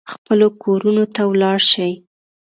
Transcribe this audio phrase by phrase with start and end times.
[0.13, 1.89] خپلو کورونو ته ولاړ شي.